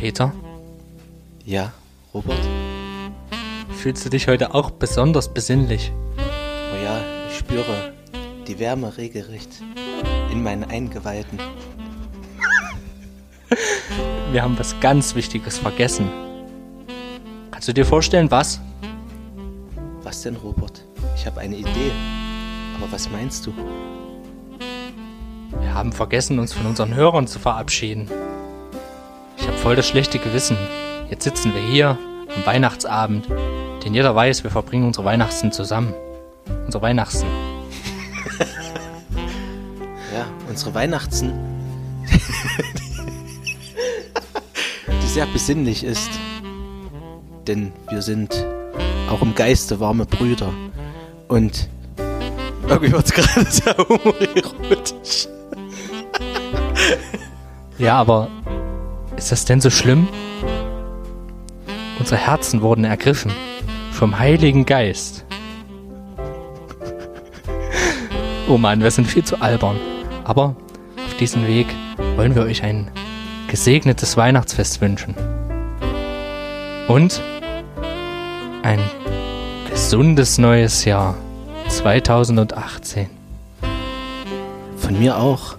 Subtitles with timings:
[0.00, 0.32] Peter,
[1.44, 1.74] Ja,
[2.14, 2.38] Robert?
[3.70, 5.92] fühlst du dich heute auch besonders besinnlich?
[6.16, 7.92] Oh ja, ich spüre
[8.46, 9.60] die Wärme regelrecht
[10.32, 11.38] in meinen Eingeweiden.
[14.32, 16.08] Wir haben was ganz Wichtiges vergessen.
[17.50, 18.58] Kannst du dir vorstellen, was?
[20.02, 20.82] Was denn, Robert?
[21.14, 21.92] Ich habe eine Idee.
[22.78, 23.52] Aber was meinst du?
[25.60, 28.08] Wir haben vergessen, uns von unseren Hörern zu verabschieden.
[29.62, 30.56] Voll das schlechte Gewissen.
[31.10, 31.98] Jetzt sitzen wir hier
[32.34, 33.28] am Weihnachtsabend,
[33.84, 35.92] denn jeder weiß, wir verbringen unsere Weihnachten zusammen.
[36.64, 37.26] Unsere Weihnachten.
[40.12, 41.32] Ja, unsere Weihnachten,
[44.88, 46.10] die sehr besinnlich ist.
[47.46, 48.44] Denn wir sind
[49.08, 50.52] auch im Geiste warme Brüder.
[51.28, 51.68] Und
[52.68, 55.28] irgendwie wird es gerade sehr homoerotisch.
[57.78, 58.28] Ja, aber
[59.20, 60.08] ist das denn so schlimm?
[61.98, 63.30] Unsere Herzen wurden ergriffen
[63.92, 65.26] vom Heiligen Geist.
[68.48, 69.76] Oh Mann, wir sind viel zu albern.
[70.24, 70.56] Aber
[70.96, 71.66] auf diesem Weg
[72.16, 72.90] wollen wir euch ein
[73.46, 75.14] gesegnetes Weihnachtsfest wünschen.
[76.88, 77.20] Und
[78.62, 78.80] ein
[79.68, 81.14] gesundes neues Jahr
[81.68, 83.10] 2018.
[84.78, 85.56] Von mir auch.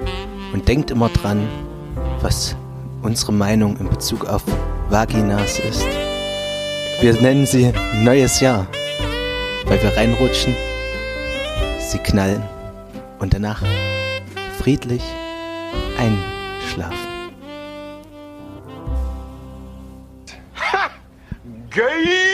[0.51, 1.47] Und denkt immer dran,
[2.21, 2.55] was
[3.01, 4.43] unsere Meinung in Bezug auf
[4.89, 5.87] Vaginas ist.
[7.01, 8.67] Wir nennen sie Neues Jahr,
[9.65, 10.55] weil wir reinrutschen,
[11.79, 12.43] sie knallen
[13.19, 13.63] und danach
[14.59, 15.03] friedlich
[15.97, 16.97] einschlafen.
[20.55, 20.89] Ha!
[21.69, 22.30] Geil!